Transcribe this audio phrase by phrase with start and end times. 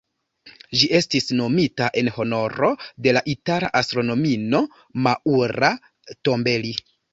[0.79, 2.71] Ĝi estis nomita en honoro
[3.07, 4.65] de la itala astronomino
[5.09, 5.73] Maura
[6.31, 6.77] Tombelli.